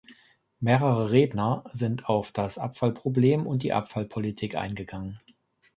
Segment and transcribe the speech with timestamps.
[0.59, 5.19] Mehrere Redner sind auf das Abfallproblem und die Abfallpolitik eingegangen.